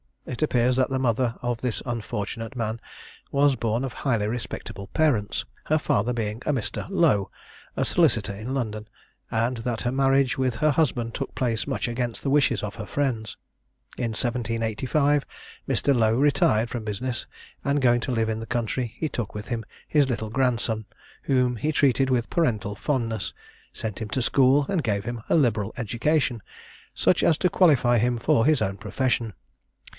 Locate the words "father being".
5.77-6.41